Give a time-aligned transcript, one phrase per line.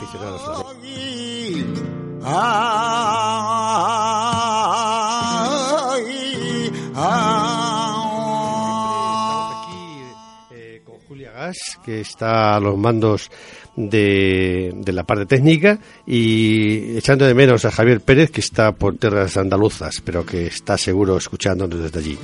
[0.00, 0.80] un aficionado al flamenco.
[8.60, 10.02] Estamos aquí
[10.52, 13.30] eh, con Julia Gas, que está a los mandos
[13.76, 18.96] de, de la parte técnica, y echando de menos a Javier Pérez, que está por
[18.96, 22.18] tierras andaluzas, pero que está seguro escuchándonos desde allí.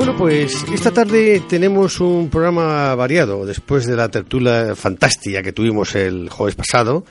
[0.00, 5.94] Bueno, pues esta tarde tenemos un programa variado después de la tertulia fantástica que tuvimos
[5.94, 7.04] el jueves pasado.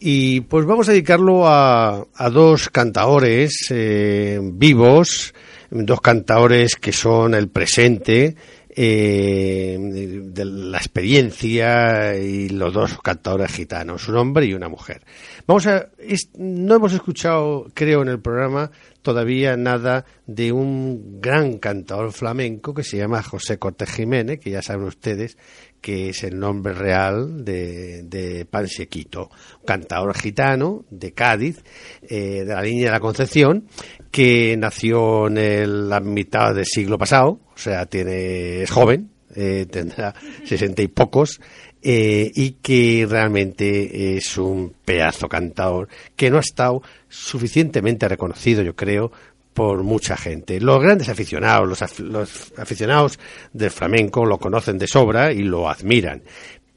[0.00, 5.34] Y pues vamos a dedicarlo a, a dos cantaores eh, vivos,
[5.68, 8.36] dos cantaores que son el presente
[8.74, 15.02] eh, de, la experiencia y los dos cantadores gitanos, un hombre y una mujer.
[15.46, 18.70] Vamos a, es- no hemos escuchado, creo, en el programa
[19.04, 24.62] todavía nada de un gran cantador flamenco que se llama José Cortés Jiménez, que ya
[24.62, 25.36] saben ustedes
[25.80, 29.30] que es el nombre real de, de Pansequito,
[29.66, 31.62] cantador gitano de Cádiz,
[32.02, 33.68] eh, de la línea de la Concepción,
[34.10, 40.14] que nació en la mitad del siglo pasado, o sea, tiene, es joven, eh, tendrá
[40.44, 41.38] sesenta y pocos,
[41.84, 48.74] eh, y que realmente es un pedazo cantador que no ha estado suficientemente reconocido, yo
[48.74, 49.12] creo,
[49.52, 50.60] por mucha gente.
[50.60, 53.18] Los grandes aficionados, los, af- aficionados
[53.52, 56.22] del flamenco lo conocen de sobra y lo admiran.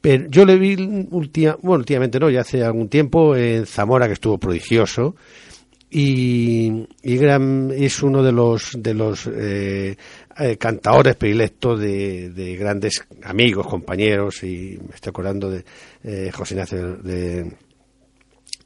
[0.01, 0.75] Pero yo le vi
[1.09, 5.16] ultima- bueno, últimamente no, ya hace algún tiempo en Zamora que estuvo prodigioso
[5.90, 7.19] y, y
[7.78, 9.96] es uno de los de los eh,
[10.40, 15.64] eh, cantadores predilectos de, de grandes amigos, compañeros y me estoy acordando de
[16.03, 17.52] eh, José Ignacio de,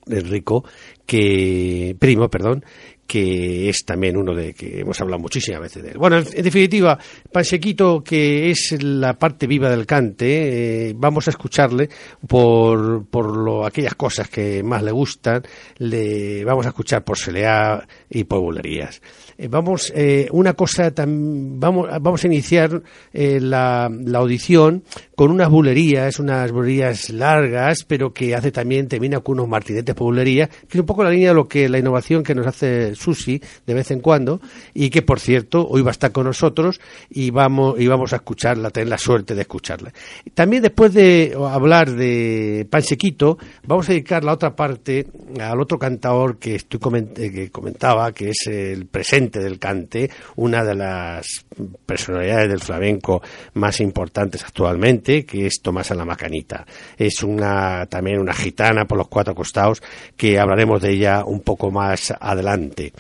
[0.06, 0.64] de Rico,
[1.06, 2.64] que primo, perdón,
[3.12, 5.98] que es también uno de que hemos hablado muchísimas veces de él.
[5.98, 6.98] Bueno, en, en definitiva,
[7.30, 11.90] Pansequito, que es la parte viva del cante, eh, vamos a escucharle
[12.26, 15.44] por, por lo, aquellas cosas que más le gustan,
[15.80, 19.02] le vamos a escuchar por Seleá y por bulerías.
[19.42, 22.80] Eh, vamos, eh, una cosa, tan, vamos, vamos a iniciar
[23.12, 24.84] eh, la, la audición
[25.16, 30.06] con unas bulerías, unas bulerías largas, pero que hace también, termina con unos martinetes por
[30.06, 32.94] bulería, que es un poco la línea de lo que la innovación que nos hace
[32.94, 34.42] Susi de vez en cuando,
[34.76, 38.18] y que por cierto, hoy va a estar con nosotros y vamos, y vamos a
[38.18, 39.92] escucharla, tener la suerte de escucharla.
[40.36, 45.08] También después de hablar de Pansequito, vamos a dedicar la otra parte
[45.40, 50.10] al otro cantador que estoy coment- eh, que comentaba, que es el presente del cante,
[50.36, 51.46] una de las
[51.86, 53.22] personalidades del flamenco
[53.54, 56.66] más importantes actualmente, que es Tomás la Macanita.
[56.98, 59.82] Es una también una gitana por los cuatro costados,
[60.18, 62.94] que hablaremos de ella un poco más adelante.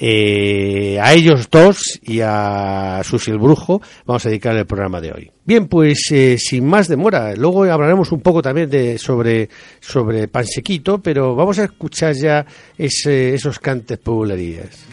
[0.00, 5.10] Eh, a ellos dos y a Susi el Brujo vamos a dedicar el programa de
[5.12, 5.30] hoy.
[5.44, 9.48] Bien, pues eh, sin más demora, luego hablaremos un poco también de, sobre,
[9.80, 14.86] sobre Pansequito, pero vamos a escuchar ya ese- esos cantes popularías.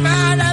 [0.00, 0.47] Toda esta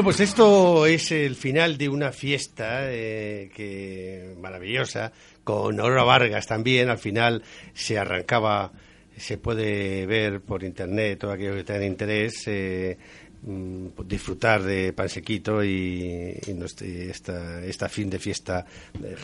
[0.00, 5.12] Bueno, pues esto es el final de una fiesta eh, que maravillosa,
[5.44, 6.88] con Aurora Vargas también.
[6.88, 7.42] Al final
[7.74, 8.72] se arrancaba,
[9.18, 12.96] se puede ver por internet, todo aquello que tenga interés, eh,
[13.42, 18.66] disfrutar de pan sequito y, y y esta, esta fin de fiesta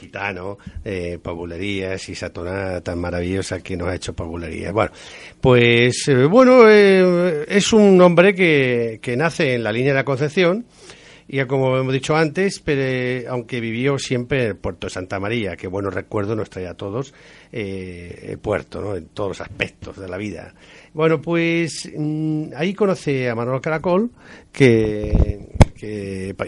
[0.00, 4.72] gitano, eh, pabulerías y esa tonada tan maravillosa que nos ha hecho pabulerías.
[4.72, 4.92] Bueno,
[5.40, 10.04] pues eh, bueno, eh, es un hombre que, que nace en la línea de la
[10.04, 10.64] Concepción
[11.28, 15.56] y como hemos dicho antes, pero, eh, aunque vivió siempre en Puerto de Santa María,
[15.56, 17.14] que buenos recuerdos nos trae a todos
[17.50, 18.94] eh, el puerto, ¿no?
[18.94, 20.54] en todos los aspectos de la vida.
[20.96, 24.10] Bueno, pues mm, ahí conoce a Manuel Caracol,
[24.50, 25.46] que,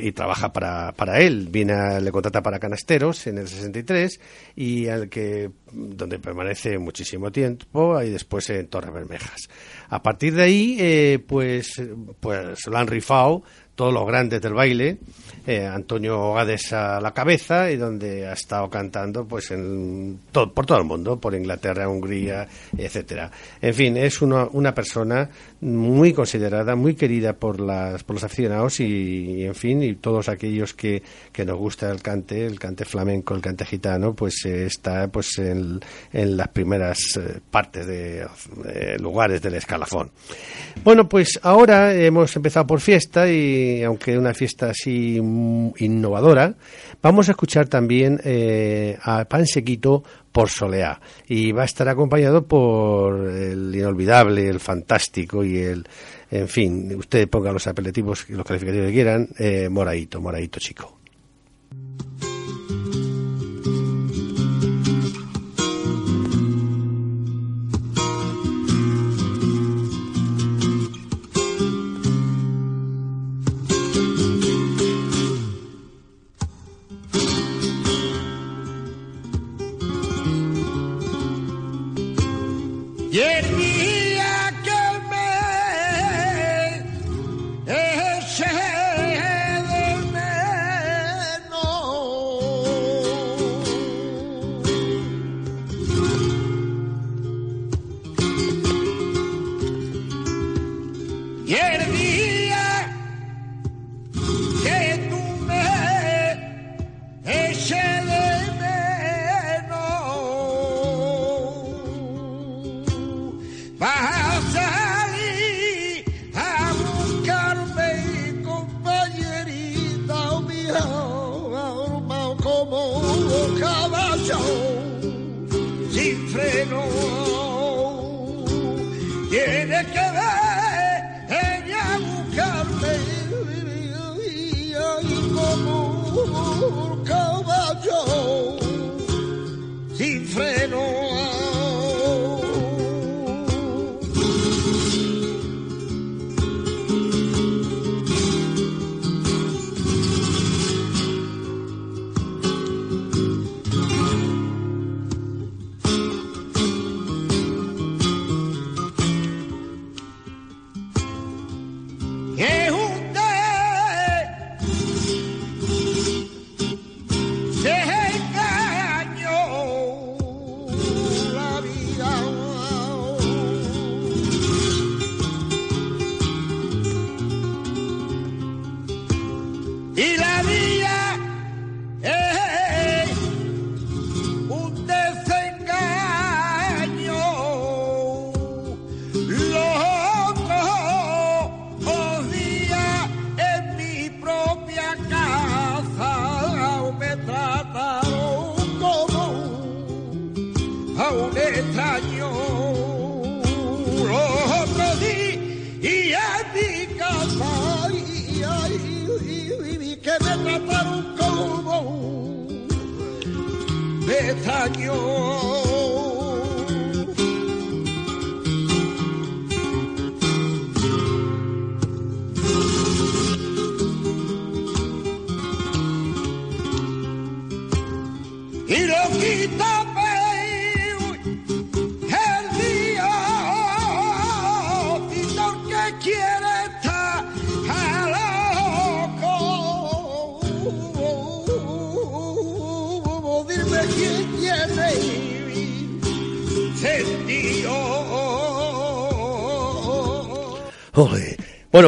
[0.00, 1.48] y trabaja para, para él.
[1.50, 4.18] Viene le contrata para Canasteros en el 63
[4.56, 9.50] y al que donde permanece muchísimo tiempo y después en Torres Bermejas.
[9.90, 11.82] A partir de ahí, eh, pues,
[12.18, 13.42] pues lo han rifado
[13.78, 14.98] todos los grandes del baile,
[15.46, 20.78] eh, Antonio Gades a la cabeza y donde ha estado cantando pues en por todo
[20.78, 23.30] el mundo, por Inglaterra, Hungría, etcétera.
[23.62, 25.30] En fin, es una, una persona
[25.60, 30.74] muy considerada, muy querida por las por los aficionados y, en fin y todos aquellos
[30.74, 35.06] que, que nos gusta el cante, el cante flamenco, el cante gitano, pues eh, está
[35.06, 35.78] pues en,
[36.12, 38.26] en las primeras eh, partes de
[38.98, 40.10] lugares del escalafón.
[40.82, 46.54] Bueno, pues ahora hemos empezado por fiesta y aunque una fiesta así innovadora,
[47.02, 52.46] vamos a escuchar también eh, a Pan Sequito por Soleá y va a estar acompañado
[52.46, 55.86] por el inolvidable, el fantástico y el,
[56.30, 60.97] en fin, usted ponga los apelativos y los calificativos que quieran, eh, Moraito, Moraito chico.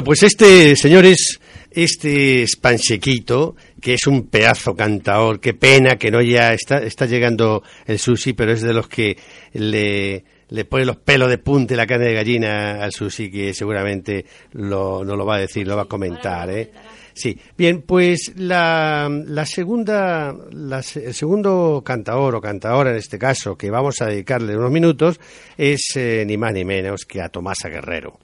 [0.00, 1.38] Bueno, pues este, señores,
[1.70, 5.40] este es Panchequito, que es un pedazo cantador.
[5.40, 9.18] Qué pena que no ya está, está llegando el sushi, pero es de los que
[9.52, 13.52] le, le pone los pelos de punta y la carne de gallina al sushi, que
[13.52, 16.48] seguramente lo, no lo va a decir, lo va a comentar.
[16.48, 16.70] ¿eh?
[17.12, 23.54] Sí, bien, pues la, la segunda, la, el segundo cantador o cantadora en este caso
[23.54, 25.20] que vamos a dedicarle unos minutos
[25.58, 28.18] es eh, ni más ni menos que a Tomasa Guerrero.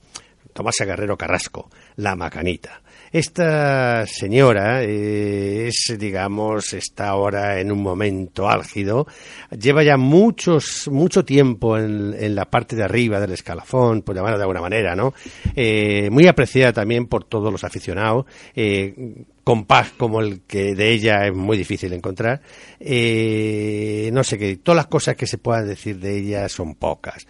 [0.56, 2.80] Tomasa Guerrero Carrasco, la macanita.
[3.12, 9.06] Esta señora es, digamos, está ahora en un momento álgido.
[9.50, 14.38] Lleva ya muchos, mucho tiempo en, en la parte de arriba del escalafón, por llamarlo
[14.38, 15.12] de alguna manera, ¿no?
[15.54, 18.24] Eh, muy apreciada también por todos los aficionados.
[18.54, 22.40] Eh, compás como el que de ella es muy difícil encontrar.
[22.80, 27.26] Eh, no sé qué, todas las cosas que se puedan decir de ella son pocas.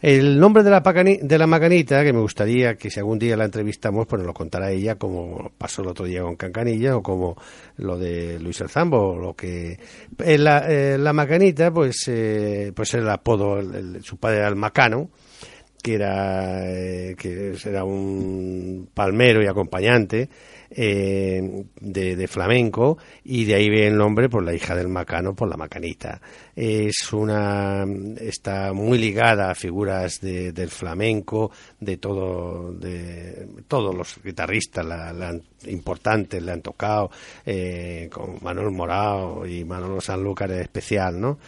[0.00, 3.44] El nombre de la, de la macanita, que me gustaría que si algún día la
[3.46, 7.36] entrevistamos, pues nos lo contara ella, como pasó el otro día con Cancanilla, o como
[7.78, 9.76] lo de Luis El Zambo, o lo que...
[10.24, 14.56] Eh, la, eh, la macanita, pues, eh, pues el apodo, el- su padre era el
[14.56, 15.10] macano,
[15.82, 20.28] que era, eh, que era un palmero y acompañante
[20.70, 25.48] eh, de, flamenco y de ahí viene el nombre por la hija del macano, por
[25.48, 26.20] la macanita.
[26.54, 27.84] Es una
[28.20, 35.12] está muy ligada a figuras de- del flamenco, de todo, de todos los guitarristas la,
[35.12, 37.10] la importantes le han tocado,
[37.46, 41.38] eh, con Manuel Morao y Manolo Sanlúcar en especial, ¿no?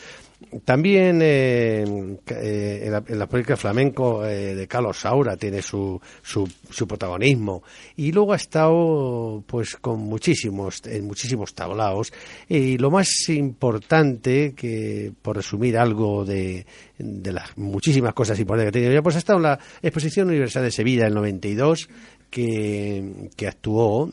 [0.64, 1.84] También eh,
[2.26, 6.88] eh, en, la, en la política flamenco eh, de Carlos Saura tiene su, su, su
[6.88, 7.62] protagonismo.
[7.96, 12.12] Y luego ha estado pues con muchísimos en muchísimos tablaos.
[12.48, 16.66] Y lo más importante que por resumir algo de,
[16.98, 20.64] de las muchísimas cosas importantes que ha tenido pues ha estado en la Exposición Universal
[20.64, 21.88] de Sevilla del 92
[22.30, 24.10] que, que actuó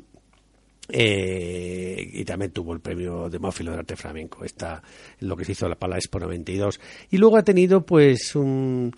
[0.89, 4.43] eh, y también tuvo el premio Demófilo de arte flamenco.
[4.45, 4.82] Está
[5.19, 6.80] lo que se hizo la Expo 92.
[7.12, 8.93] Y luego ha tenido, pues, un.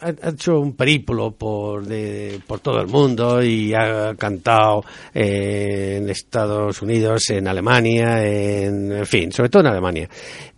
[0.00, 6.08] Ha, hecho un periplo por, de, por todo el mundo y ha cantado eh, en
[6.08, 10.08] Estados Unidos, en Alemania, en, en fin, sobre todo en Alemania.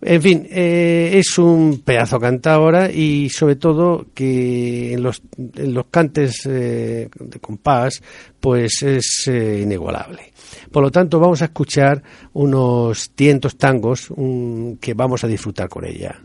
[0.01, 5.87] En fin, eh, es un pedazo cantadora y sobre todo que en los, en los
[5.87, 8.01] cantes eh, de compás
[8.39, 10.31] pues es eh, inigualable.
[10.71, 12.01] Por lo tanto, vamos a escuchar
[12.33, 16.21] unos tientos tangos un- que vamos a disfrutar con ella.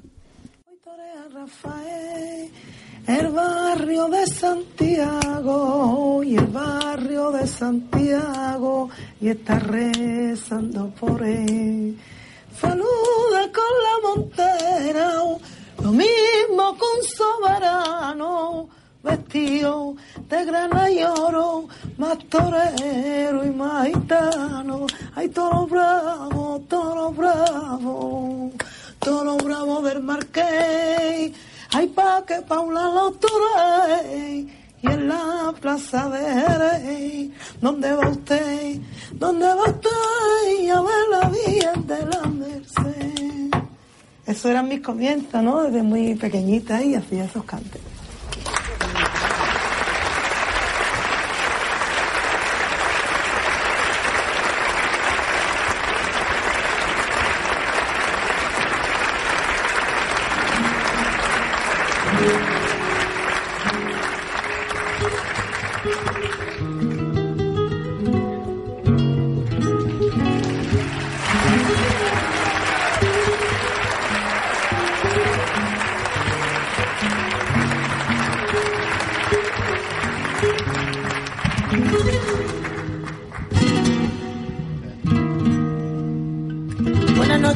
[3.07, 11.99] El barrio de Santiago y el barrio de Santiago y está rezando por él.
[12.61, 15.15] Saluda con la montera,
[15.83, 18.69] lo mismo con soberano,
[19.03, 19.97] vestido
[20.29, 21.67] de grana y oro,
[21.99, 24.87] más torero y más gitano.
[25.17, 28.53] Ay, toro bravo, toro bravo,
[29.01, 31.33] toro bravo del marqués.
[31.75, 34.47] Ay, pa' que Paula lo toreé.
[34.83, 37.31] Y en la plaza de Jerez,
[37.61, 38.77] ¿dónde va usted?
[39.13, 39.91] ¿Dónde va usted?
[40.71, 43.51] A ver la Virgen de la Merced.
[44.27, 45.63] Eso eran mis comienzos, ¿no?
[45.63, 47.92] Desde muy pequeñita y hacía esos cantes.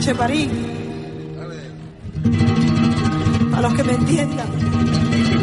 [0.06, 0.48] Noches, París.
[3.56, 4.46] A los que me entiendan.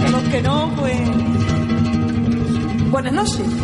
[0.06, 1.02] A los que no, pues.
[2.90, 3.63] Buenas noches.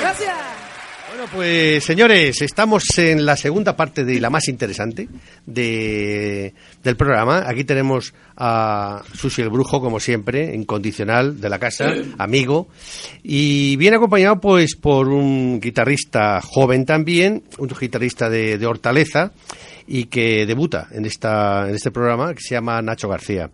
[0.00, 0.62] Gracias.
[1.08, 5.08] Bueno, pues señores, estamos en la segunda parte de la más interesante
[5.44, 7.44] de, del programa.
[7.46, 12.68] Aquí tenemos a Susi el Brujo, como siempre, incondicional de la casa, amigo,
[13.22, 19.32] y viene acompañado pues por un guitarrista joven también, un guitarrista de, de Hortaleza
[19.86, 23.50] y que debuta en esta en este programa que se llama Nacho García.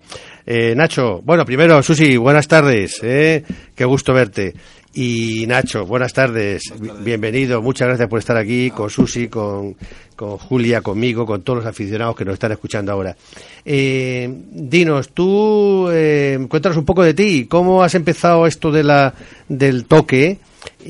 [0.47, 3.43] Eh, Nacho, bueno, primero Susi, buenas tardes, eh,
[3.75, 4.55] qué gusto verte.
[5.01, 6.73] Y Nacho, buenas tardes.
[7.05, 7.63] Bienvenido.
[7.63, 9.77] Muchas gracias por estar aquí con Susi, con,
[10.17, 13.17] con Julia, conmigo, con todos los aficionados que nos están escuchando ahora.
[13.65, 17.47] Eh, dinos, tú, eh, cuéntanos un poco de ti.
[17.49, 19.15] ¿Cómo has empezado esto de la,
[19.49, 20.39] del toque?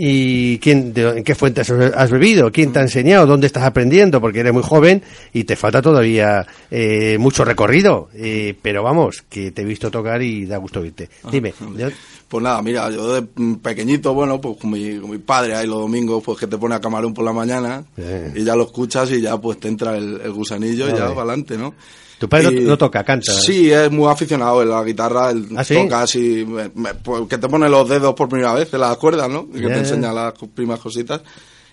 [0.00, 2.52] ¿Y quién, de- en qué fuentes has bebido?
[2.52, 3.26] ¿Quién te ha enseñado?
[3.26, 4.20] ¿Dónde estás aprendiendo?
[4.20, 8.08] Porque eres muy joven y te falta todavía eh, mucho recorrido.
[8.14, 11.08] Eh, pero vamos, que te he visto tocar y da gusto verte.
[11.32, 11.52] Dime.
[11.74, 11.92] ¿de-
[12.28, 15.66] Pues nada, mira, yo de mm, pequeñito, bueno, pues con mi, con mi padre ahí
[15.66, 18.32] los domingos, pues que te pone a camarón por la mañana Eh.
[18.36, 21.22] y ya lo escuchas y ya pues te entra el, el gusanillo y ya para
[21.22, 21.74] adelante, ¿no?
[22.18, 23.32] Tu padre no- Y- no toca, canta.
[23.32, 25.74] Sí, es muy aficionado en la guitarra, él ¿Ah, sí?
[25.74, 28.96] toca así, me- me- pues, que te pone los dedos por primera vez en las
[28.96, 29.46] cuerdas, ¿no?
[29.54, 31.20] Y que te enseña las primeras cositas.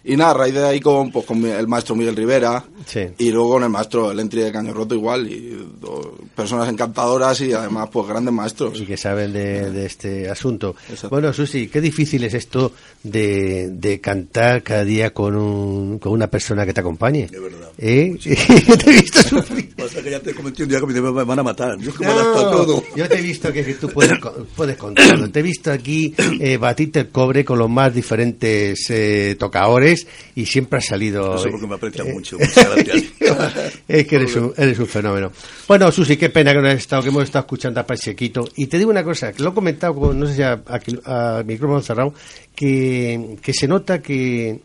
[0.08, 3.00] Y nada, a raíz de ahí con, pues, con el maestro Miguel Rivera Sí.
[3.18, 5.50] y luego con el maestro El Entry de Caño Roto igual y
[5.82, 8.80] do- personas encantadoras y además pues grandes maestros.
[8.80, 10.76] y que saben de, de este asunto.
[10.90, 11.10] Exacto.
[11.10, 16.28] Bueno, Susi, qué difícil es esto de, de cantar cada día con, un, con una
[16.28, 17.28] persona que te acompañe.
[17.28, 17.70] De verdad.
[17.80, 18.16] ¿Eh?
[18.24, 19.74] te he visto sufrir.
[19.76, 21.80] Pasa que ya te comenté un día que me van a matar.
[21.80, 22.84] Yo que No, todo.
[22.96, 25.32] Yo te he visto que, que tú puedes, co- puedes contarlo.
[25.32, 29.95] Te he visto aquí eh, batirte el cobre con los más diferentes eh, tocadores
[30.36, 31.34] y siempre has salido.
[31.34, 32.38] No sé por qué me aprecian eh, mucho.
[32.40, 33.04] Muchas gracias.
[33.88, 35.32] es que eres un, eres un fenómeno.
[35.68, 38.48] Bueno, Susi, qué pena que no has estado, que hemos estado escuchando a Pachequito.
[38.56, 40.62] Y te digo una cosa, que lo he comentado, con, no sé si a,
[41.06, 42.14] a- a micrófono cerrado,
[42.56, 44.60] que, que se nota que,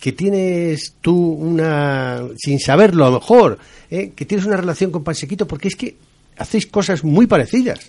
[0.00, 3.58] que tienes tú una, sin saberlo a lo mejor,
[3.90, 4.12] ¿eh?
[4.14, 5.96] que tienes una relación con Pachequito, porque es que
[6.38, 7.80] hacéis cosas muy parecidas.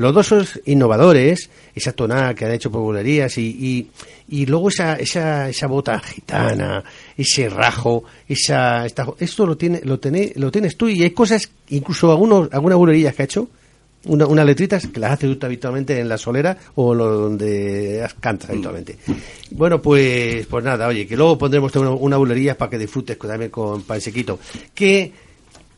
[0.00, 3.90] Los dos sois innovadores, esa tonada que han hecho por bulerías y, y,
[4.36, 6.82] y luego esa, esa, esa bota gitana,
[7.16, 11.50] ese rajo, esa, esta- esto lo tiene, lo tiene, lo tienes tú y hay cosas,
[11.68, 13.48] incluso algunos, algunas bulerías que ha hecho,
[14.06, 18.48] una, unas letritas que las haces tú habitualmente en la solera o lo, donde cantas
[18.48, 18.96] habitualmente.
[19.50, 22.16] Bueno, pues, pues nada, oye, que luego pondremos una, una
[22.56, 24.38] para que disfrutes también con Pansequito.
[24.74, 25.12] ¿Qué,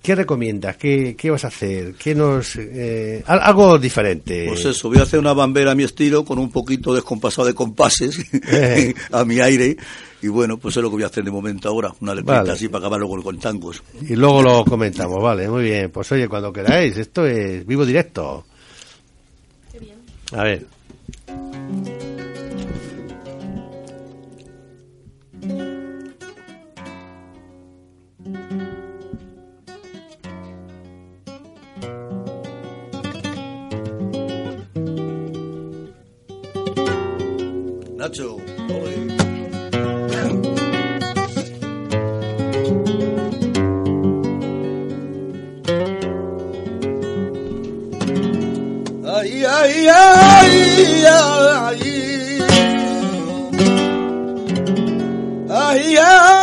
[0.03, 0.77] ¿Qué recomiendas?
[0.77, 1.95] ¿Qué, ¿Qué vas a hacer?
[1.95, 4.47] ¿Qué nos, eh, al- algo diferente?
[4.49, 7.55] Pues eso, voy a hacer una bambera a mi estilo con un poquito descompasado de
[7.55, 8.19] compases
[8.51, 8.93] Eh.
[9.13, 9.77] a mi aire.
[10.21, 11.93] Y bueno, pues es lo que voy a hacer de momento ahora.
[12.01, 12.53] Una letrita Vale.
[12.53, 13.83] así para acabar luego con tangos.
[14.09, 15.91] Y luego lo comentamos, vale, muy bien.
[15.91, 18.45] Pues oye, cuando queráis, esto es vivo directo.
[20.33, 20.67] A ver.
[49.07, 51.83] Ay, ay, ay, ay.
[55.49, 55.99] Ay, ay.
[55.99, 56.42] Ay,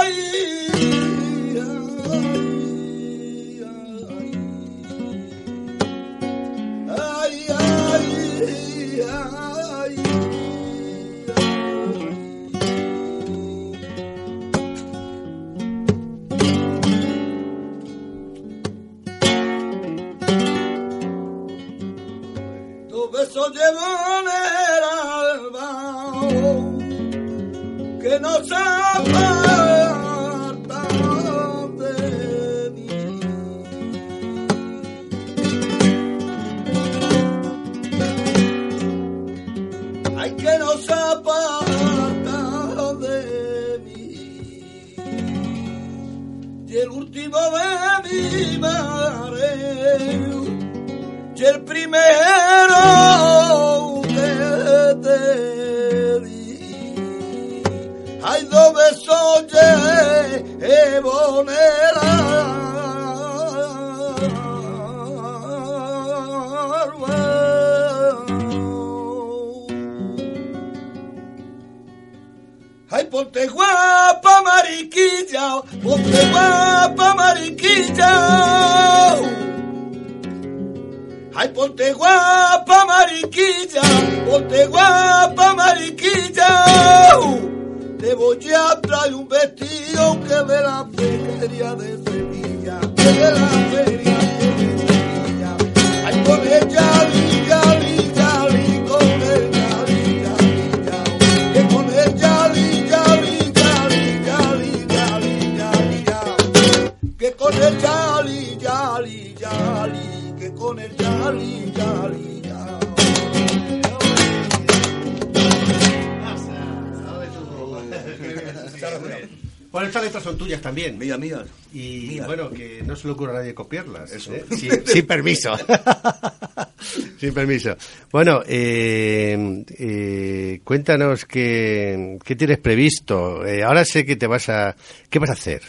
[121.18, 121.46] Mía, mía.
[121.74, 122.26] Y Mía.
[122.26, 124.12] bueno, que no se le ocurra a nadie copiarlas.
[124.12, 124.34] Eso.
[124.34, 124.46] ¿eh?
[124.52, 125.52] Sin, sin permiso.
[127.20, 127.76] sin permiso.
[128.12, 133.46] Bueno, eh, eh, cuéntanos qué, qué tienes previsto.
[133.46, 134.76] Eh, ahora sé que te vas a...
[135.10, 135.62] ¿Qué vas a hacer?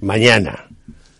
[0.00, 0.68] Mañana.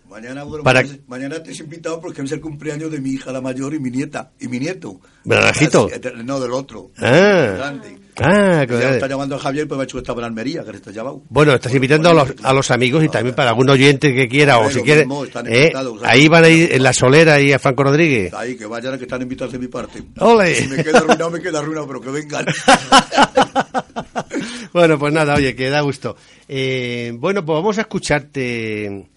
[0.09, 3.31] Mañana, bueno, Para- mañana, mañana te he invitado porque es el cumpleaños de mi hija,
[3.31, 4.99] la mayor, y mi nieta, y mi nieto.
[5.23, 6.91] De- No, del otro.
[6.97, 7.53] Ah.
[7.57, 7.97] Grande.
[8.17, 8.93] Ah, ya claro.
[8.95, 10.91] está llamando a Javier, pues me ha hecho que estaba en Almería, que le está
[10.91, 11.23] llamado.
[11.29, 14.59] Bueno, estás invitando a los, a los amigos y también para algún oyente que quiera,
[14.59, 15.07] o si quiere,
[15.45, 15.71] ¿eh?
[16.03, 18.33] ahí van a ir en la solera y a Franco Rodríguez.
[18.33, 20.03] Ahí, que vayan, que están invitados de mi parte.
[20.19, 20.55] ¡Ole!
[20.55, 22.45] Si me queda arruinado, me queda arruinado, pero que vengan.
[24.73, 26.15] bueno, pues nada, oye, que da gusto.
[26.47, 29.07] Eh, bueno, pues vamos a escucharte.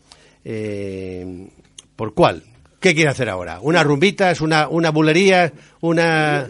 [0.44, 1.48] Eh,
[1.96, 2.42] ¿Por cuál?
[2.80, 3.58] ¿Qué quieres hacer ahora?
[3.62, 6.46] ¿Una rumbitas, una, una bulería, una...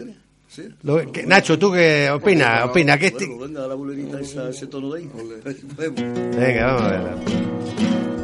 [0.55, 0.69] Sí.
[0.83, 2.63] Lo que- Nacho, ¿tú qué opina?
[2.63, 3.25] Opina que este...
[3.27, 5.09] Bueno, venga, la bulerita, esa, ese tono de ahí.
[6.37, 8.15] Venga, vamos a ver.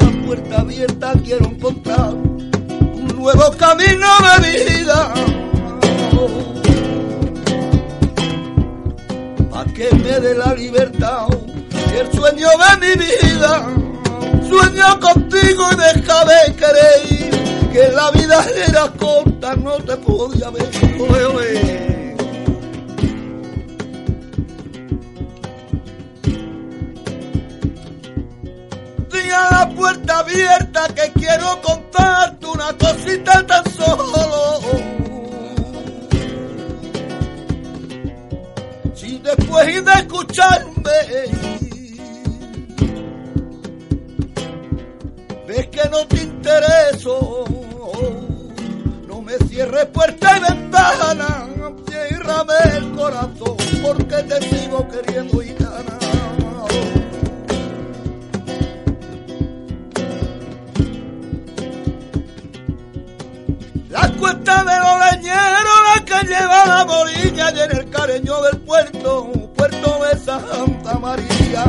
[0.00, 4.06] la puerta abierta quiero encontrar un nuevo camino
[4.40, 5.14] de vida.
[9.50, 11.26] Pa' que me dé la libertad
[11.92, 13.66] y el sueño de mi vida.
[14.48, 20.68] Sueño contigo y deja de creer que la vida era corta, no te podía ver.
[21.00, 21.92] Oye,
[29.50, 34.91] la puerta abierta que quiero contarte una cosita tan solo.
[39.02, 40.92] Si después de escucharme
[45.44, 47.44] ves que no te intereso,
[49.08, 51.48] no me cierres puerta y ventana,
[51.90, 55.98] ciérrame el corazón porque te sigo queriendo y ganar.
[63.90, 68.51] La cuesta de los leñeros, la que lleva la morilla y en el careño del
[70.16, 71.64] Santa María.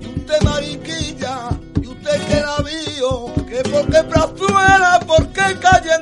[0.00, 5.94] Y usted mariquilla, y usted que la vio, que porque Prazuela, porque calle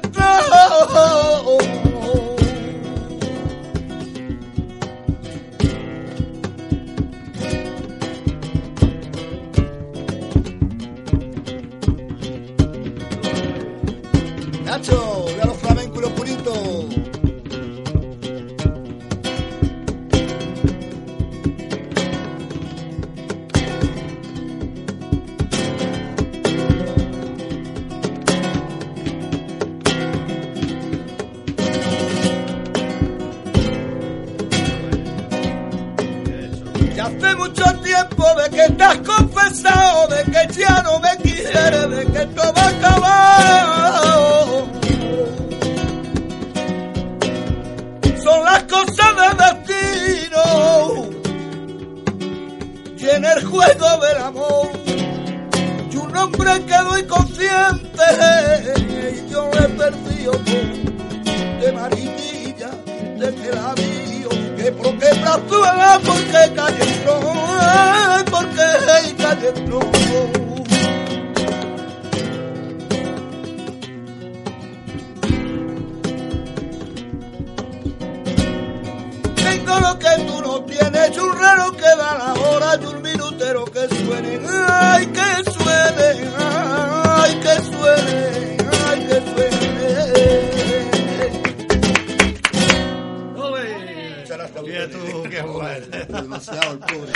[96.50, 97.12] Demasiado el pobre.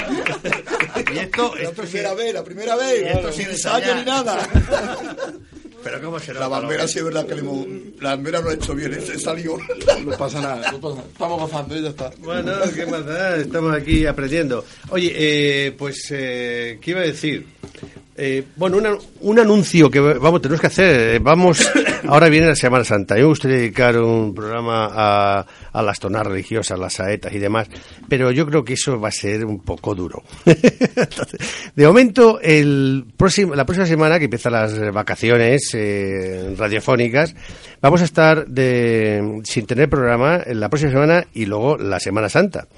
[1.14, 3.03] Y esto, La esto sí- primera vez, la primera vez.
[3.03, 4.49] Y esto sin ensayo ni nada.
[5.85, 6.41] Pero cómo será.
[6.41, 7.66] La bambera sí es verdad que le hemos...
[8.01, 9.59] La bambera no ha hecho bien, se salió.
[10.05, 11.09] No pasa nada, no pasa nada.
[11.12, 12.11] Estamos gozando y ya está.
[12.18, 14.64] Bueno, qué más da, estamos aquí aprendiendo.
[14.89, 17.47] Oye, eh, pues, eh, ¿qué iba a decir?
[18.17, 21.17] Eh, bueno, una- un anuncio que vamos, tenemos que hacer.
[21.17, 21.69] Eh, Vamos,
[22.07, 23.17] ahora viene la Semana Santa.
[23.17, 27.69] Yo me gustaría dedicar un programa a, a las tonas religiosas, las saetas y demás,
[28.09, 30.23] pero yo creo que eso va a ser un poco duro.
[30.47, 31.41] Entonces,
[31.75, 37.35] de momento, el próximo, la próxima semana que empiezan las vacaciones eh, radiofónicas,
[37.81, 42.29] vamos a estar de, sin tener programa en la próxima semana y luego la Semana
[42.29, 42.69] Santa.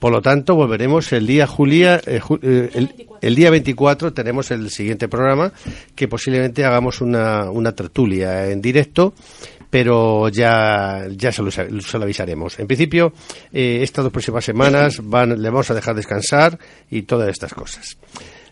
[0.00, 2.88] Por lo tanto, volveremos el día Julia, eh, eh,
[3.20, 5.52] el, día 24 tenemos el siguiente programa
[5.94, 9.12] que posiblemente hagamos una, una tertulia en directo,
[9.68, 12.58] pero ya, ya se, lo, se lo avisaremos.
[12.58, 13.12] En principio,
[13.52, 16.58] eh, estas dos próximas semanas van, le vamos a dejar descansar
[16.90, 17.98] y todas estas cosas.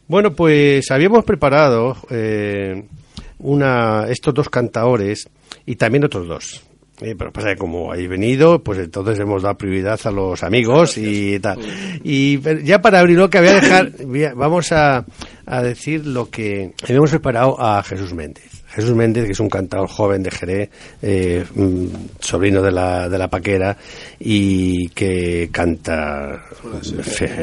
[0.07, 1.97] Bueno, pues habíamos preparado
[3.39, 5.31] una, estos dos cantaores
[5.65, 6.63] y también otros dos.
[7.01, 10.99] Eh, pero pasa que como habéis venido, pues entonces hemos dado prioridad a los amigos
[10.99, 11.59] y tal.
[12.03, 13.93] Y ya para abrirlo, que voy a dejar,
[14.35, 15.05] vamos a,
[15.47, 18.58] a decir lo que hemos preparado a Jesús Méndez.
[18.79, 20.71] Jesús Méndez, que es un cantador joven de Jerez,
[21.03, 21.87] eh, mm,
[22.21, 23.77] sobrino de la, de la Paquera,
[24.21, 26.45] y que canta,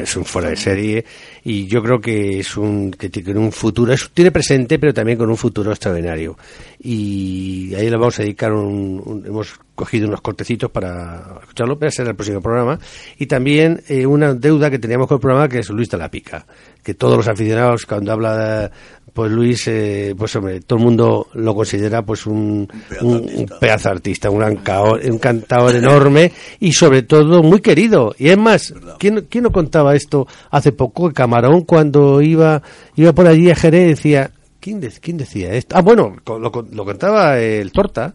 [0.02, 1.04] es un fuera de serie,
[1.44, 5.18] y yo creo que es un, que tiene un futuro, es- tiene presente, pero también
[5.18, 6.38] con un futuro extraordinario.
[6.82, 11.92] Y ahí le vamos a dedicar un, un- hemos cogido unos cortecitos para escucharlo, pero
[11.92, 12.78] será el próximo programa.
[13.18, 16.10] Y también eh, una deuda que teníamos con el programa, que es Luis de la
[16.10, 16.44] Pica,
[16.82, 18.70] que todos los aficionados, cuando habla
[19.12, 23.54] pues Luis, eh, pues hombre, todo el mundo lo considera pues un, pedazo un, artista.
[23.54, 28.14] un pedazo artista, un, ancao- un cantador enorme y sobre todo muy querido.
[28.18, 31.08] Y es más, ¿quién, quién no contaba esto hace poco?
[31.08, 32.60] Que Camarón cuando iba,
[32.96, 35.76] iba por allí a Jerez decía, ¿quién, de- quién decía esto?
[35.78, 36.38] Ah, bueno, lo,
[36.70, 38.12] lo contaba el Torta,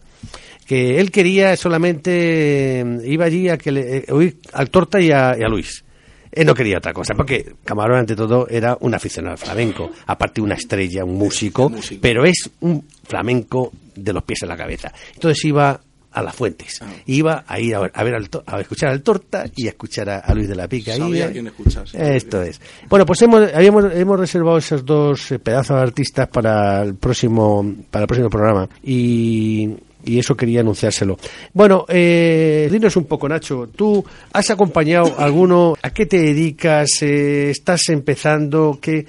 [0.66, 5.10] que él quería solamente, eh, iba allí a que le, eh, oír al Torta y
[5.10, 5.84] a, y a Luis.
[6.30, 10.40] Él no quería otra cosa, porque Camarón ante todo era un aficionado al flamenco, aparte
[10.40, 12.00] una estrella, un músico, músico.
[12.00, 14.90] pero es un flamenco de los pies a la cabeza.
[15.14, 15.78] Entonces iba
[16.14, 16.86] a las fuentes, Ah.
[17.06, 19.70] iba a ir a ver, a, ver al to- a escuchar al Torta y a
[19.70, 20.94] escuchar a, a Luis de la Pica.
[20.96, 21.84] Sabía Y, a quién escuchar.
[21.92, 22.60] Esto es.
[22.88, 27.74] Bueno, pues hemos, habíamos, hemos reservado esos dos eh, pedazos de artistas para el próximo,
[27.90, 29.70] para el próximo programa y,
[30.04, 31.18] y eso quería anunciárselo.
[31.52, 35.74] Bueno, eh, dinos un poco, Nacho, ¿tú has acompañado a alguno?
[35.82, 37.02] ¿A qué te dedicas?
[37.02, 38.78] Eh, ¿Estás empezando?
[38.80, 39.06] ¿Qué,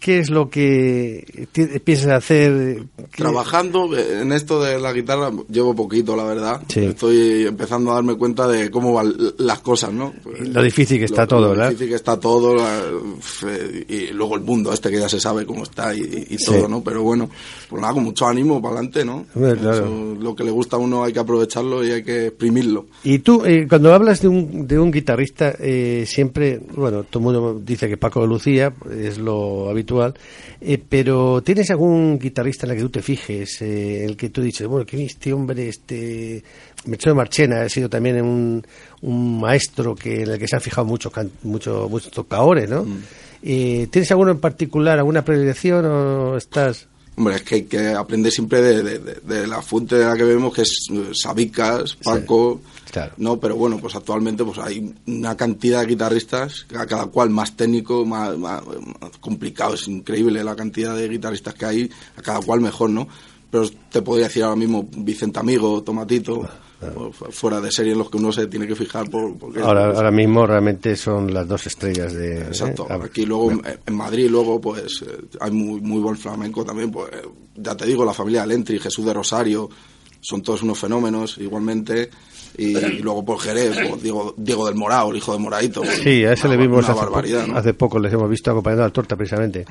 [0.00, 1.46] ¿Qué es lo que
[1.84, 2.84] piensas hacer?
[3.12, 6.62] ¿Qué- Trabajando en esto de la guitarra llevo poquito, la verdad.
[6.68, 6.80] Sí.
[6.86, 10.14] Estoy empezando a darme cuenta de cómo van las cosas, ¿no?
[10.40, 11.68] Lo difícil que está Lo- todo, lo ¿verdad?
[11.68, 12.82] difícil que está todo, la-
[13.20, 16.46] fe- y luego el mundo este que ya se sabe cómo está y, y Sí.
[16.46, 16.82] todo, ¿no?
[16.82, 17.28] Pero bueno,
[17.68, 19.26] pues nada, con mucho ánimo para adelante, ¿no?
[19.34, 19.70] Claro.
[19.70, 22.86] Eso, lo que le gusta a uno hay que aprovecharlo y hay que exprimirlo.
[23.04, 27.24] Y tú, eh, cuando hablas de un, de un guitarrista, eh, siempre, bueno, todo el
[27.24, 30.14] mundo dice que Paco de Lucía es lo habitual,
[30.60, 34.30] eh, pero ¿tienes algún guitarrista en el que tú te fijes, eh, en el que
[34.30, 36.42] tú dices, bueno, que este hombre, este,
[36.86, 38.64] Melchor de Marchena ha sido también un,
[39.02, 42.86] un maestro que en el que se han fijado muchos muchos muchos tocadores, ¿no?
[43.42, 46.88] Eh, ¿Tienes alguno en particular, alguna predilección o estás...?
[47.18, 50.16] Hombre, es que hay que aprender siempre de, de- de- de la fuente de la
[50.16, 52.60] que vemos, que es eh, Sabicas, Paco,
[52.90, 53.12] claro.
[53.16, 57.56] no, pero bueno, pues actualmente pues hay una cantidad de guitarristas, a cada cual más
[57.56, 62.40] técnico, más, más- más complicado, es increíble la cantidad de guitarristas que hay, a cada
[62.40, 63.08] cual mejor, ¿no?
[63.50, 66.46] Pero te podría decir ahora mismo Vicente Amigo, Tomatito,
[67.30, 69.36] fuera de serie en los que uno se tiene que fijar por...
[69.36, 72.42] porque- Ahora, ahora mismo realmente son las dos estrellas de...
[72.42, 72.86] Exacto.
[72.90, 72.98] ¿eh?
[73.02, 77.10] Aquí luego en- en Madrid luego pues eh, hay muy muy buen flamenco también, pues
[77.12, 77.22] eh,
[77.56, 79.68] ya te digo, la familia Lentri, Jesús de Rosario,
[80.20, 82.10] son todos unos fenómenos igualmente
[82.58, 85.82] Y, y luego por Jerez, pues, Diego, Diego del Morao, el hijo de Moradito.
[85.84, 87.58] Sí, a ese Una le vimos hace, barbaridad, poco, ¿no?
[87.58, 89.64] hace poco, les hemos visto acompañando al Torta precisamente.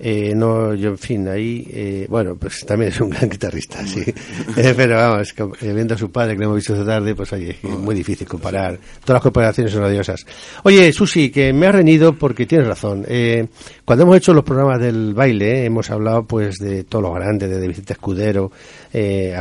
[0.00, 4.02] Eh, no, yo, en fin, ahí, eh, bueno, pues también es un gran guitarrista, sí.
[4.56, 7.32] Eh, pero vamos, eh, viendo a su padre que le hemos visto esta tarde, pues
[7.32, 8.78] oye, es muy difícil comparar.
[9.04, 10.24] Todas las comparaciones son odiosas.
[10.64, 13.04] Oye, Susi, que me has reñido porque tienes razón.
[13.08, 13.46] Eh,
[13.84, 17.48] cuando hemos hecho los programas del baile, eh, hemos hablado pues de todos los grandes,
[17.48, 18.50] de Vicente Escudero,
[18.92, 19.34] eh,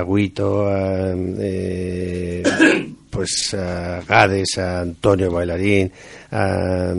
[0.67, 2.43] a, eh,
[3.09, 5.91] pues a Gades, a Antonio Bailarín,
[6.31, 6.93] a,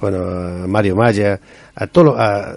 [0.00, 1.38] bueno, a Mario Maya,
[1.74, 2.56] a todos los- a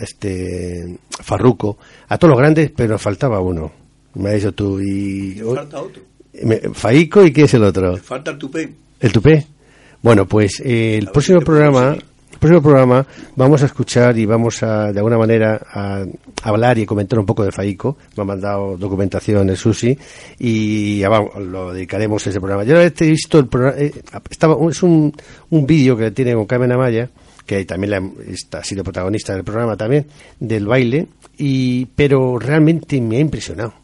[0.00, 3.70] este Farruco, a todos los grandes, pero faltaba uno.
[4.14, 6.02] Me has dicho tú y Falta otro.
[6.42, 7.96] me- Faico y quién es el otro?
[7.96, 8.72] Falta el tupé.
[9.00, 9.46] ¿El tupé?
[10.02, 11.96] Bueno, pues eh, el próximo programa.
[12.34, 13.06] El próximo programa
[13.36, 16.04] vamos a escuchar y vamos a, de alguna manera, a
[16.42, 17.96] hablar y comentar un poco de Faico.
[18.16, 19.96] Me ha mandado documentación el Susi
[20.38, 22.64] y ya vamos, lo dedicaremos a ese programa.
[22.64, 23.92] Yo he visto el programa, eh,
[24.30, 25.12] estaba, es un,
[25.50, 27.08] un vídeo que tiene con Carmen Amaya,
[27.46, 30.06] que también la- ha sido protagonista del programa también,
[30.40, 31.06] del baile,
[31.38, 33.74] y, pero realmente me ha impresionado.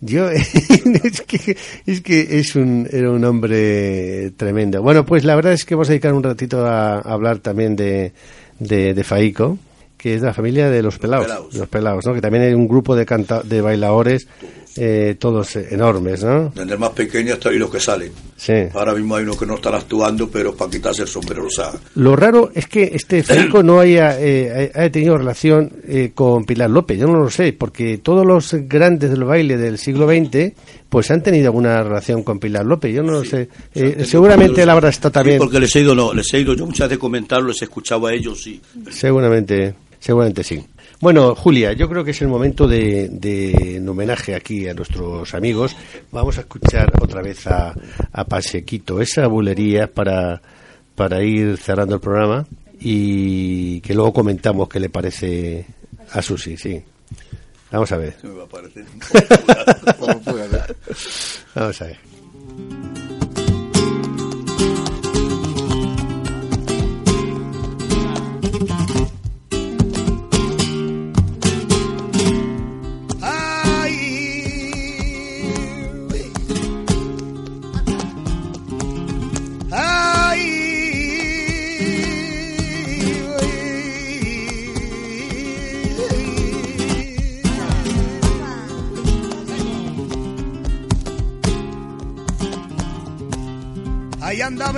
[0.00, 4.82] Yo es que es que es un era un hombre tremendo.
[4.82, 7.74] Bueno, pues la verdad es que vamos a dedicar un ratito a, a hablar también
[7.74, 8.12] de,
[8.58, 9.58] de, de Faico,
[9.96, 12.14] que es de la familia de los pelados, los pelados, ¿no?
[12.14, 14.28] Que también hay un grupo de canta de bailadores
[14.76, 16.50] eh, todos enormes, ¿no?
[16.54, 18.12] Desde el más pequeño hasta ahí los que salen.
[18.36, 18.52] Sí.
[18.74, 21.72] Ahora mismo hay unos que no están actuando, pero para quitarse el sombrero, o sea,
[21.96, 26.70] Lo raro es que este Faico no haya, eh, haya tenido relación eh, con Pilar
[26.70, 26.98] López.
[26.98, 30.52] Yo no lo sé, porque todos los grandes del baile del siglo XX
[30.88, 32.94] pues han tenido alguna relación con Pilar López.
[32.94, 33.48] Yo no lo sé.
[33.74, 35.38] Eh, seguramente él habrá estado Sí, también.
[35.38, 38.06] porque les he ido, no, les he ido, yo muchas veces comentarlo, les he escuchado
[38.06, 38.60] a ellos, sí.
[38.90, 40.64] Seguramente, seguramente sí.
[41.00, 45.32] Bueno, Julia, yo creo que es el momento de, de en homenaje aquí a nuestros
[45.32, 45.76] amigos.
[46.10, 47.72] Vamos a escuchar otra vez a,
[48.12, 50.42] a Pasequito, esa bulería para,
[50.96, 52.46] para ir cerrando el programa
[52.80, 55.66] y que luego comentamos qué le parece
[56.10, 56.82] a Susi, sí.
[57.70, 58.16] Vamos a ver.
[58.22, 58.84] Me va a parecer.
[59.98, 60.76] Como puede ser.
[61.54, 62.07] Vamos a ver.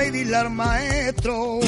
[0.01, 1.61] Al maestro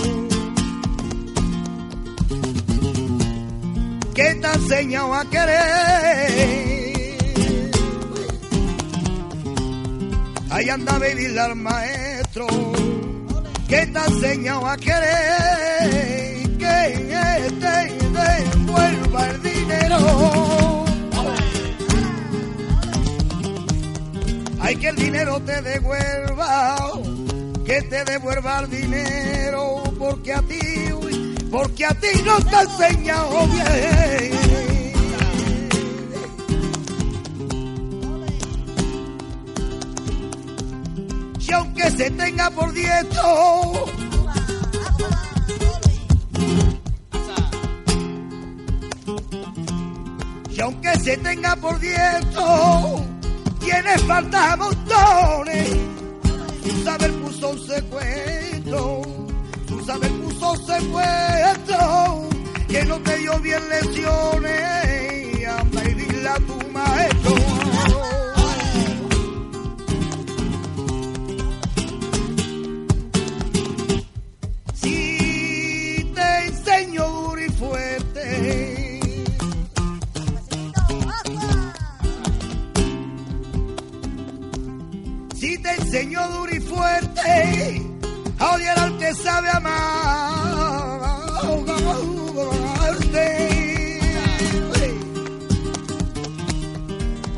[4.15, 6.63] que te ha enseñado a querer.
[10.51, 12.47] Ahí andaba y dile al maestro
[13.69, 16.57] que te ha enseñado a querer.
[16.59, 20.85] Que te devuelva el dinero.
[24.59, 26.77] Hay que el dinero te devuelva,
[27.73, 30.61] que te devuelva el dinero, porque a ti,
[31.51, 34.33] porque a ti no te enseñado bien.
[41.41, 43.87] Y aunque se tenga por diestro,
[50.51, 53.07] y aunque se tenga por diestro,
[53.61, 55.71] tiene falta a montones.
[56.85, 59.03] Saber puso secuestro,
[59.69, 62.29] su saber puso secuestro,
[62.69, 65.49] que no te dio bien lesiones.
[65.49, 67.35] Anda y dile a tu maestro.
[74.75, 79.01] Si te enseño duro y fuerte.
[85.35, 86.52] Si te enseño duro
[88.43, 89.73] a odiar al que sabe amarte.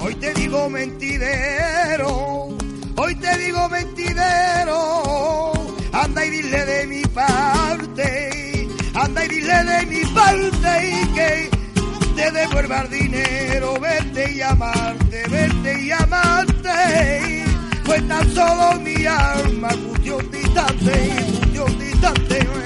[0.00, 2.48] Hoy te digo mentidero,
[2.96, 5.52] hoy te digo mentidero,
[5.92, 11.50] anda y dile de mi parte, anda y dile de mi parte y que
[12.16, 17.44] te devuelva el dinero, verte y amarte, verte y amarte.
[17.84, 19.70] Fue tan solo mi alma,
[20.54, 20.92] distante,
[21.54, 22.63] cuestión distante.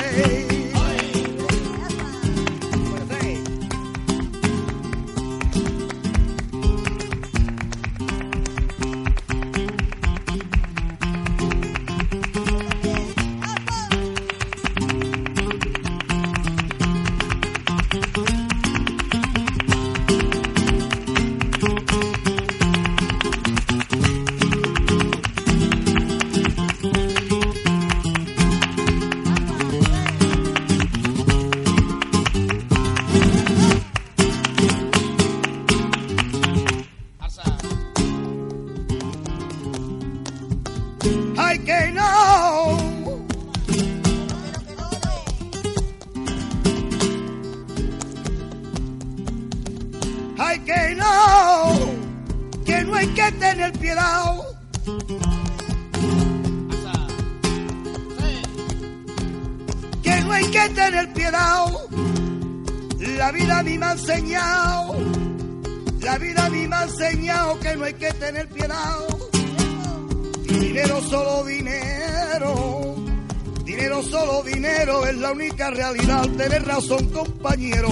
[75.59, 76.29] Única realidad.
[76.37, 77.89] Tener razón, compañero.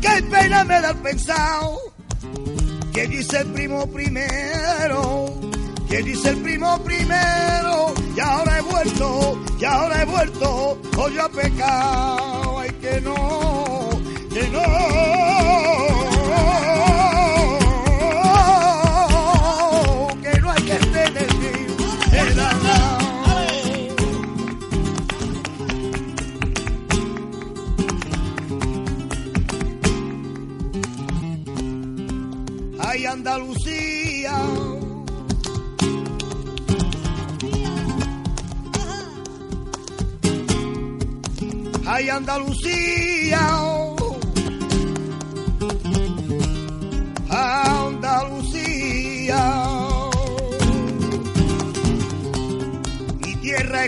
[0.00, 1.78] Qué pena me da el pensado
[2.92, 5.40] que dice el primo primero.
[5.88, 7.94] Que dice el primo primero.
[8.16, 10.80] Y ahora he vuelto, y ahora he vuelto.
[10.96, 12.60] Hoy yo he pecado.
[12.60, 13.88] Ay, que no,
[14.32, 15.35] que no.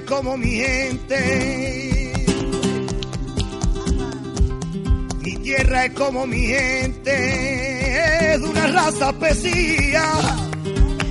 [0.05, 2.13] Como mi gente.
[5.23, 10.05] Mi tierra es como mi gente, es una raza especía.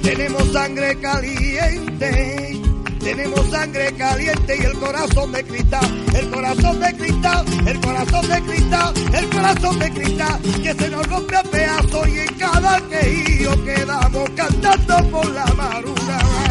[0.04, 2.62] Tenemos sangre caliente,
[3.00, 8.42] tenemos sangre caliente y el corazón de cristal, el corazón de cristal, el corazón de
[8.42, 13.66] cristal, el corazón de cristal, que se nos rompe a pedazos y en cada quejío
[13.66, 16.47] quedamos cantando por la madrugada.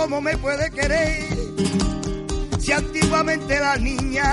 [0.00, 1.28] ¿Cómo me puede querer?
[2.58, 4.24] Si antiguamente la niña,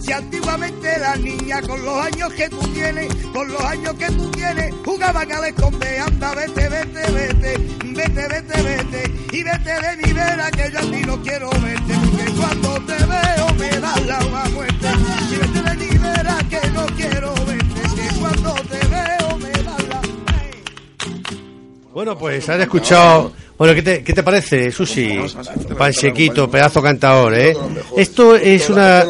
[0.00, 4.30] si antiguamente la niña con los años que tú tienes, con los años que tú
[4.30, 7.58] tienes, jugaban al esconde, anda, vete, vete, vete,
[7.94, 11.94] vete, vete, vete, y vete de mi vera que yo a ti no quiero verte,
[12.10, 14.88] porque cuando te veo me da la una muerte,
[15.30, 19.76] y vete de mi vera que no quiero verte, que cuando te veo me da
[19.90, 20.00] la
[21.92, 23.34] Bueno, pues has escuchado.
[23.58, 25.18] Bueno, ¿qué te, qué te parece, Susi?
[25.76, 27.56] Pansequito, pedazo cantador, ¿eh?
[27.96, 29.04] Esto es una,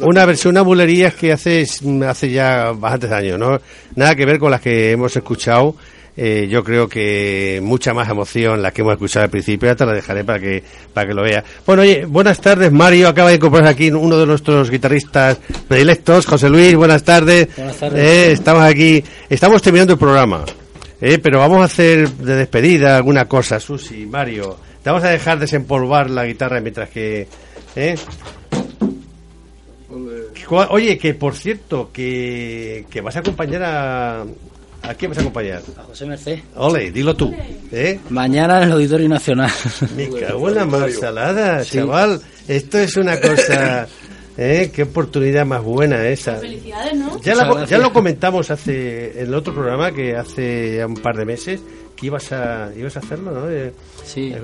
[0.00, 1.66] una versión, una bulerías que hace,
[2.08, 3.60] hace ya bastantes años, ¿no?
[3.96, 5.76] Nada que ver con las que hemos escuchado.
[6.16, 9.68] Eh, yo creo que mucha más emoción las que hemos escuchado al principio.
[9.68, 10.62] Ya te la dejaré para que,
[10.94, 11.44] para que lo vea.
[11.66, 13.08] Bueno, oye, buenas tardes, Mario.
[13.08, 15.38] Acaba de incorporarse aquí uno de nuestros guitarristas
[15.68, 16.74] predilectos, José Luis.
[16.74, 17.48] Buenas tardes.
[17.54, 17.98] Buenas tardes.
[18.02, 19.04] Eh, estamos aquí.
[19.28, 20.44] Estamos terminando el programa.
[21.00, 24.56] Eh, pero vamos a hacer de despedida alguna cosa, Susi, Mario.
[24.82, 27.26] Te vamos a dejar desempolvar la guitarra mientras que...
[27.74, 27.94] ¿eh?
[30.70, 34.24] Oye, que por cierto, que, que vas a acompañar a...
[34.82, 35.62] ¿A quién vas a acompañar?
[35.78, 36.38] A José Merced.
[36.56, 37.34] Ole, dilo tú.
[37.70, 38.00] ¿eh?
[38.08, 39.50] Mañana en el Auditorio Nacional.
[39.94, 42.20] Me cago en la mansalada, chaval.
[42.48, 43.86] Esto es una cosa...
[44.40, 44.70] ¿eh?
[44.74, 46.36] Qué oportunidad más buena esa.
[46.36, 47.20] Felicidades, ¿no?
[47.20, 51.16] Ya, la- ya lo comentamos hace en el otro programa que hace ya un par
[51.16, 51.60] de meses
[51.94, 53.50] que ibas a ibas a hacerlo, ¿no?
[53.50, 53.72] Eh,
[54.04, 54.32] Sí.
[54.34, 54.40] eh,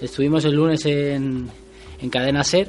[0.00, 1.48] Estuvimos el lunes en,
[2.00, 2.68] en Cadena Ser,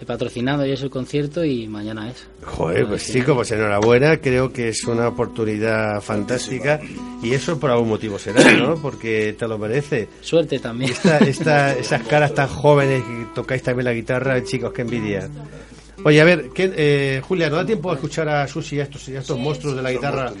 [0.00, 2.26] eh, patrocinando y eso el concierto y mañana es.
[2.44, 4.18] Joder, pues chico, pues enhorabuena.
[4.18, 6.80] Creo que es una oportunidad fantástica
[7.22, 8.76] y eso por algún motivo será, ¿no?
[8.76, 10.08] Porque te lo merece.
[10.20, 10.92] Suerte también.
[10.92, 15.28] Esta, esta, esas caras tan jóvenes que tocáis también la guitarra, chicos, qué envidia.
[16.04, 18.84] Oye, a ver, ¿qué, eh, Julia, ¿no da tiempo a escuchar a Susi y a
[18.84, 20.30] estos, y a estos monstruos de la guitarra?
[20.30, 20.36] No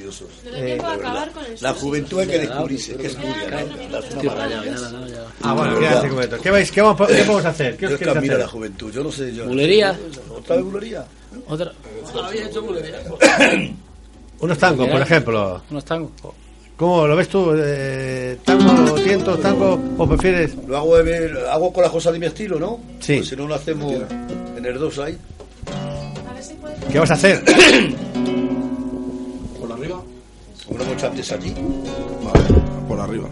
[0.54, 1.80] hay tiempo de acabar con el La sushi.
[1.80, 3.66] juventud hay que descubrirse, que es Julia.
[4.22, 4.30] ¿no?
[5.42, 6.38] Ah, bueno, quédate un momento.
[6.40, 7.76] ¿Qué, vais, qué, vamos, qué vamos a hacer?
[7.76, 8.46] ¿Qué os a la hacer?
[8.46, 9.34] juventud, yo no sé.
[9.34, 9.98] Yo, Bulería.
[10.30, 11.04] ¿Otra vez bulería?
[11.46, 11.72] Otra.
[14.40, 15.62] Unos tangos, por ejemplo.
[15.70, 16.10] Unos tangos.
[16.76, 17.52] ¿Cómo lo ves tú?
[17.56, 20.54] Eh, ¿Tango, tientos, tango o prefieres?
[20.68, 20.94] Lo hago,
[21.50, 22.78] hago con la cosa de mi estilo, ¿no?
[23.00, 23.16] Sí.
[23.16, 23.94] Pues si no lo hacemos
[24.56, 25.18] en el 2 ahí.
[26.90, 27.44] ¿Qué vas a hacer?
[29.60, 30.02] ¿Por arriba?
[30.66, 31.54] Como lo hemos hecho antes allí.
[32.24, 32.44] Vale,
[32.88, 33.28] por arriba.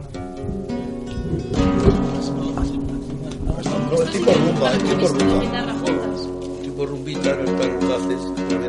[3.90, 5.42] No, es tipo rumba, es tipo rumba.
[5.42, 8.66] Este tipo rumbita, no está en haces, no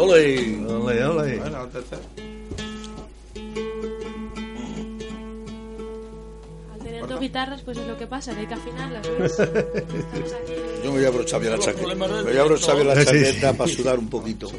[0.00, 0.66] ¡Ole!
[0.66, 1.38] ¡Ole, ole!
[1.40, 2.29] Bueno, tercero.
[7.20, 9.06] Guitarras, pues es lo que pasa, que hay que afinarlas.
[10.84, 11.94] Yo me voy a abrochar bien la chaqueta.
[11.94, 13.06] Me voy a abrochar bien la Sí, sí.
[13.24, 14.50] chaqueta para sudar un poquito.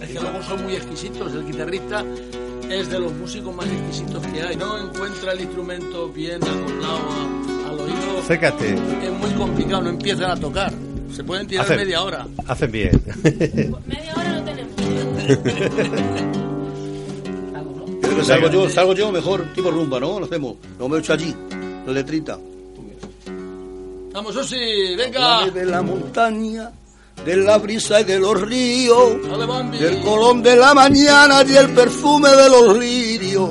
[0.00, 1.32] Es que luego son muy exquisitos.
[1.34, 2.04] El guitarrista
[2.70, 4.56] es de los músicos más exquisitos que hay.
[4.56, 7.00] No encuentra el instrumento bien acoplado
[7.68, 8.18] al oído.
[8.22, 8.74] Acércate.
[8.74, 10.72] Es muy complicado, no empiezan a tocar.
[11.14, 12.26] Se pueden tirar Hacen- media hora.
[12.46, 13.02] Hacen bien.
[13.86, 14.72] Media hora lo tenemos.
[18.16, 20.18] Que salgo yo, salgo yo mejor, tipo rumba, ¿no?
[20.18, 20.56] Lo hacemos.
[20.78, 21.34] Lo me he hecho allí,
[21.86, 22.38] la letrita.
[24.12, 25.40] Vamos, Susi, venga.
[25.40, 26.72] Háblame de la montaña,
[27.24, 31.68] de la brisa y de los ríos, Dale, del colón de la mañana y el
[31.74, 33.50] perfume de los lirios.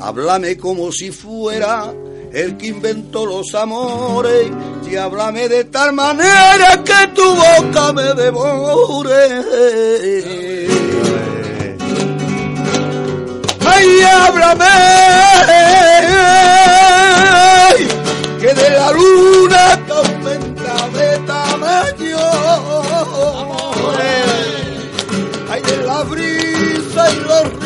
[0.00, 1.92] Háblame como si fuera
[2.32, 4.50] el que inventó los amores
[4.90, 9.44] y háblame de tal manera que tu boca me devore.
[13.78, 14.66] Ay, háblame
[18.40, 22.18] que de la luna que aumenta de tamaño.
[25.50, 27.57] Ay, de la brisa y los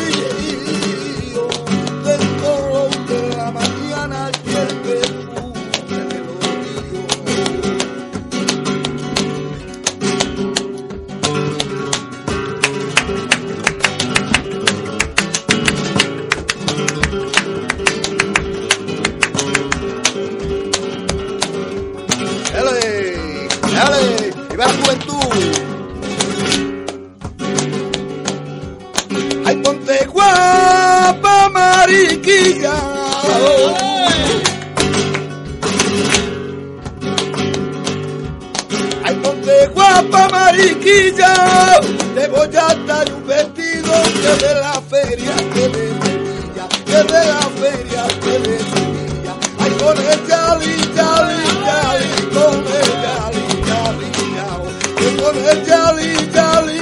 [31.92, 32.72] mariquilla!
[39.04, 41.34] ¡Ay, ponte guapa, mariquilla!
[42.14, 47.26] Te voy a dar un vestido que de la feria, que de Sevilla, que de
[47.32, 49.34] la feria, que de Sevilla.
[49.58, 52.90] ¡Ay, con el yali, yali, yali, con el
[54.36, 54.62] yao.
[54.96, 56.81] Que con el yali, yali,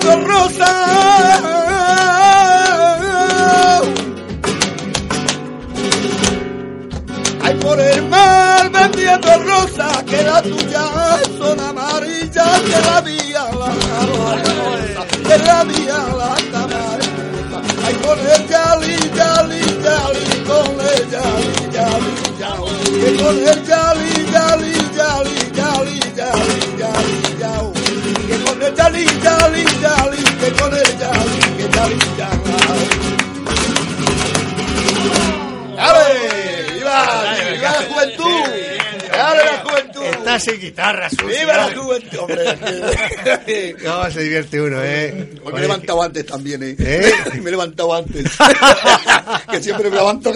[0.00, 0.68] rosas!
[7.42, 10.02] ¡Ay, por el mar vendiendo rosas!
[10.04, 10.84] Que la tuya
[11.38, 13.70] son amarillas, que la mía la
[14.06, 17.62] rosa, que la mía la camarera.
[17.84, 24.31] Ay, con el yali, yali, yali, con el yali, yali, yali, que con el yali,
[40.42, 41.08] sin guitarra.
[41.26, 42.44] ¡Viva la juventud, hombre!
[43.84, 45.30] No, se divierte uno, ¿eh?
[45.44, 46.76] Hoy me he levantado antes también, ¿eh?
[46.78, 47.12] ¿Eh?
[47.42, 48.24] me he levantado antes.
[49.50, 50.32] que siempre me levanto.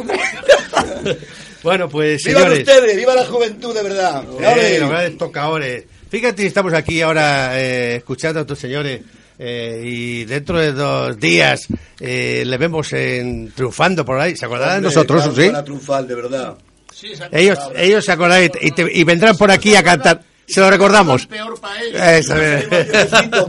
[1.62, 2.60] Bueno, pues ¡Viva señores.
[2.60, 2.96] ustedes!
[2.96, 4.24] ¡Viva la juventud, de verdad!
[4.40, 5.84] Eh, los grandes tocadores.
[6.08, 9.00] Fíjate, estamos aquí ahora eh, escuchando a estos señores
[9.38, 11.66] eh, y dentro de dos días
[12.00, 14.36] eh, le vemos en, triunfando por ahí.
[14.36, 15.64] ¿Se acordarán de nosotros, claro, sí?
[15.64, 16.56] Triunfar, de verdad.
[16.98, 20.22] Sí, Ellos, ellos se acordarán y, te- y vendrán por aquí a cantar.
[20.46, 21.26] ¿Se lo recordamos?
[21.26, 22.00] Peor para ellos.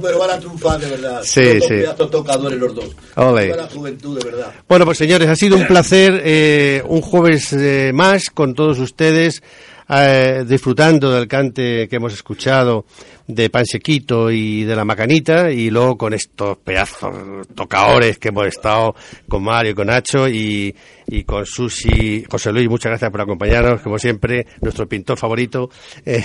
[0.02, 1.22] Pero van a triunfar, de verdad.
[1.24, 1.84] Sí, sí.
[2.12, 2.90] tocadores los dos.
[3.16, 4.52] La juventud, de verdad.
[4.68, 9.42] Bueno, pues señores, ha sido un placer eh, un jueves eh, más con todos ustedes,
[9.90, 12.86] eh, disfrutando del cante que hemos escuchado
[13.28, 18.96] de Pansequito y de la Macanita, y luego con estos pedazos tocadores que hemos estado
[19.28, 20.74] con Mario y con Nacho y,
[21.08, 22.24] y con Susi.
[22.30, 25.70] José Luis, muchas gracias por acompañarnos, como siempre, nuestro pintor favorito.
[26.10, 26.24] Eh,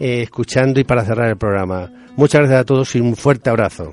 [0.00, 1.92] eh, escuchando y para cerrar el programa.
[2.16, 3.92] Muchas gracias a todos y un fuerte abrazo.